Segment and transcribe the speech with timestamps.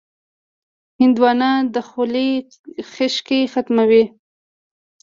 [0.99, 2.29] هندوانه د خولې
[2.91, 4.05] خشکي ختموي.